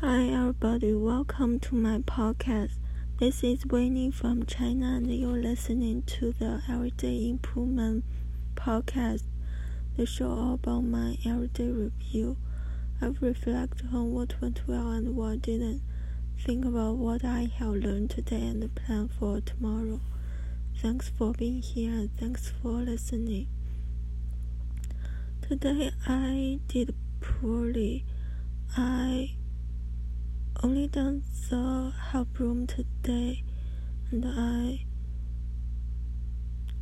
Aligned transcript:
Hi, 0.00 0.28
everybody. 0.28 0.94
Welcome 0.94 1.58
to 1.58 1.74
my 1.74 1.98
podcast. 1.98 2.74
This 3.18 3.42
is 3.42 3.66
Winnie 3.66 4.12
from 4.12 4.46
China, 4.46 4.94
and 4.94 5.12
you're 5.12 5.42
listening 5.42 6.02
to 6.02 6.30
the 6.38 6.62
Everyday 6.70 7.28
Improvement 7.28 8.04
podcast, 8.54 9.24
the 9.96 10.06
show 10.06 10.30
all 10.30 10.54
about 10.54 10.82
my 10.82 11.18
everyday 11.26 11.66
review. 11.70 12.36
I've 13.02 13.20
reflected 13.20 13.88
on 13.92 14.12
what 14.12 14.40
went 14.40 14.60
well 14.68 14.88
and 14.92 15.16
what 15.16 15.42
didn't. 15.42 15.82
Think 16.46 16.64
about 16.64 16.94
what 16.94 17.24
I 17.24 17.50
have 17.56 17.74
learned 17.74 18.10
today 18.10 18.46
and 18.46 18.72
plan 18.76 19.08
for 19.08 19.40
tomorrow. 19.40 20.00
Thanks 20.76 21.08
for 21.08 21.32
being 21.32 21.60
here 21.60 21.90
and 21.90 22.16
thanks 22.16 22.52
for 22.62 22.70
listening. 22.70 23.48
Today 25.42 25.90
I 26.06 26.60
did 26.68 26.94
poorly. 27.20 28.04
I 28.76 29.34
only 30.62 30.88
done 30.88 31.22
the 31.50 31.92
help 32.10 32.38
room 32.38 32.66
today, 32.66 33.44
and 34.10 34.24
I 34.26 34.86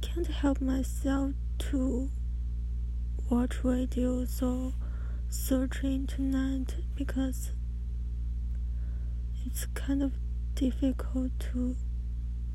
can't 0.00 0.26
help 0.26 0.60
myself 0.60 1.32
to 1.70 2.10
watch 3.28 3.62
videos 3.62 4.42
or 4.42 4.72
search 5.28 5.84
internet 5.84 6.76
because 6.94 7.52
it's 9.44 9.66
kind 9.74 10.02
of 10.02 10.12
difficult 10.54 11.38
to 11.38 11.76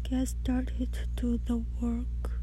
get 0.04 0.28
started 0.28 0.92
to 0.94 1.06
do 1.16 1.40
the 1.46 1.64
work. 1.80 2.42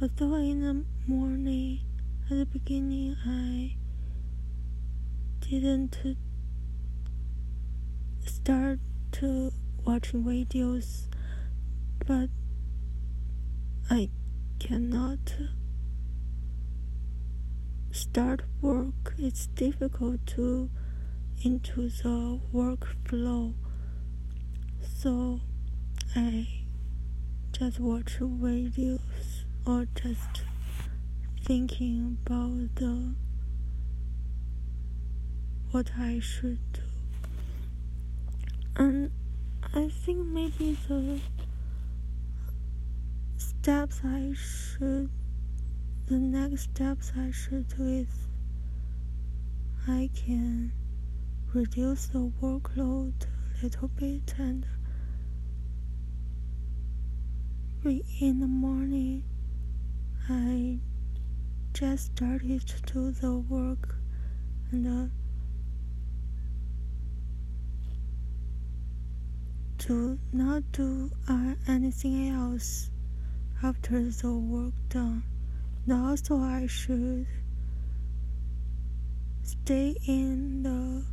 Although 0.00 0.36
in 0.36 0.60
the 0.60 0.84
morning, 1.06 1.80
at 2.30 2.36
the 2.38 2.46
beginning, 2.46 3.16
I 3.26 3.76
didn't 5.40 6.16
start 8.46 8.78
to 9.10 9.52
watching 9.84 10.22
videos, 10.22 11.08
but 12.06 12.28
I 13.90 14.08
cannot 14.60 15.34
start 17.90 18.42
work. 18.60 19.16
It's 19.18 19.48
difficult 19.48 20.24
to 20.36 20.70
into 21.42 21.88
the 21.88 22.38
workflow, 22.54 23.54
so 24.80 25.40
I 26.14 26.46
just 27.50 27.80
watch 27.80 28.20
videos 28.20 29.42
or 29.66 29.88
just 29.96 30.44
thinking 31.42 32.16
about 32.24 32.76
the 32.76 33.12
what 35.72 35.90
I 35.98 36.20
should 36.20 36.60
do. 36.72 36.85
And 38.78 39.10
I 39.74 39.88
think 39.88 40.26
maybe 40.26 40.76
the 40.86 41.18
steps 43.38 44.02
I 44.04 44.34
should, 44.34 45.10
the 46.06 46.18
next 46.18 46.64
steps 46.64 47.12
I 47.16 47.30
should 47.30 47.68
do 47.68 47.84
is 47.84 48.28
I 49.88 50.10
can 50.14 50.72
reduce 51.54 52.08
the 52.08 52.30
workload 52.42 53.14
a 53.24 53.64
little 53.64 53.88
bit 53.88 54.34
and 54.36 54.66
in 58.20 58.40
the 58.40 58.46
morning 58.46 59.22
I 60.28 60.80
just 61.72 62.06
started 62.16 62.66
to 62.66 62.92
do 62.92 63.12
the 63.12 63.38
work 63.38 63.94
and 64.70 64.86
uh, 64.86 65.25
to 69.86 70.18
not 70.32 70.64
do 70.72 71.08
uh, 71.28 71.54
anything 71.68 72.28
else 72.30 72.90
after 73.62 74.02
the 74.02 74.32
work 74.32 74.74
done. 74.88 75.22
And 75.86 75.92
also, 75.92 76.38
I 76.38 76.66
should 76.66 77.26
stay 79.44 79.94
in 80.08 80.64
the 80.64 81.04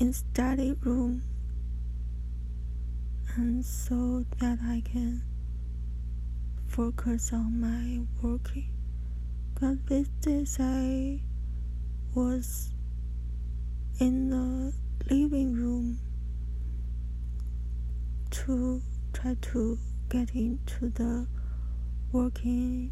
in 0.00 0.12
study 0.12 0.74
room 0.82 1.22
and 3.36 3.64
so 3.64 4.24
that 4.38 4.58
I 4.66 4.82
can 4.84 5.22
focus 6.66 7.32
on 7.32 7.60
my 7.60 8.00
working. 8.20 8.72
Because 9.54 9.78
these 9.86 10.08
days 10.20 10.56
I 10.58 11.20
was 12.12 12.72
in 14.00 14.30
the 14.30 14.72
living 15.14 15.52
room 15.52 15.98
to 18.30 18.80
try 19.12 19.36
to 19.42 19.78
get 20.08 20.30
into 20.34 20.88
the 20.88 21.26
working 22.10 22.90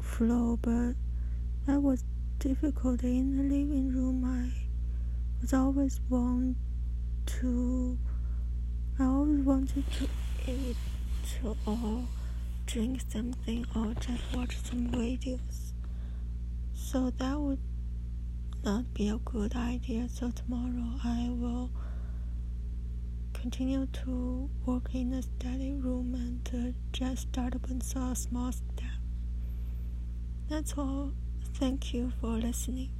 flow, 0.00 0.56
but 0.62 0.94
that 1.66 1.82
was 1.82 2.04
difficult. 2.38 3.02
In 3.02 3.36
the 3.36 3.42
living 3.42 3.88
room, 3.88 4.24
I 4.24 4.52
was 5.40 5.52
always 5.52 6.00
want 6.08 6.56
to, 7.26 7.98
I 9.00 9.04
always 9.04 9.40
wanted 9.40 9.84
to 9.98 10.08
eat 10.46 10.76
or 11.66 12.04
drink 12.66 13.00
something 13.08 13.66
or 13.74 13.92
just 13.94 14.22
watch 14.32 14.56
some 14.62 14.86
videos. 14.88 15.72
So 16.74 17.10
that 17.18 17.40
would 17.40 17.58
not 18.64 18.92
be 18.94 19.08
a 19.08 19.18
good 19.18 19.54
idea. 19.54 20.08
So 20.08 20.30
tomorrow 20.30 20.98
I 21.04 21.28
will 21.30 21.70
continue 23.32 23.86
to 24.04 24.50
work 24.64 24.94
in 24.94 25.10
the 25.10 25.22
study 25.22 25.72
room 25.72 26.14
and 26.14 26.50
uh, 26.52 26.72
just 26.92 27.28
start 27.28 27.54
with 27.62 27.82
a 27.96 28.14
small 28.16 28.52
step. 28.52 28.98
That's 30.48 30.74
all. 30.76 31.12
Thank 31.54 31.94
you 31.94 32.12
for 32.20 32.38
listening. 32.38 32.95